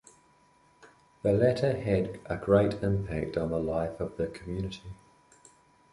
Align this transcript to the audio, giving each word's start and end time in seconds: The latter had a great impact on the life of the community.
The 1.21 1.31
latter 1.31 1.77
had 1.79 2.19
a 2.25 2.35
great 2.35 2.73
impact 2.81 3.37
on 3.37 3.51
the 3.51 3.59
life 3.59 3.99
of 3.99 4.17
the 4.17 4.25
community. 4.25 4.95